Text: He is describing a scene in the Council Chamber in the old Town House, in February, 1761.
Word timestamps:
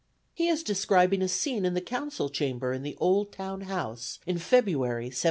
He 0.33 0.47
is 0.47 0.63
describing 0.63 1.21
a 1.21 1.27
scene 1.27 1.63
in 1.63 1.75
the 1.75 1.79
Council 1.79 2.27
Chamber 2.27 2.73
in 2.73 2.81
the 2.81 2.97
old 2.99 3.31
Town 3.31 3.61
House, 3.69 4.17
in 4.25 4.39
February, 4.39 5.09
1761. 5.13 5.19